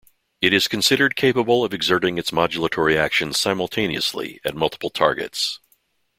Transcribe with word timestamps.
It 0.41 0.51
is 0.51 0.67
considered 0.67 1.15
capable 1.15 1.63
of 1.63 1.75
exerting 1.75 2.17
its 2.17 2.31
modulatory 2.31 2.97
actions 2.97 3.37
simultaneously 3.39 4.41
at 4.43 4.55
multiple 4.55 4.89
targets. 4.89 5.59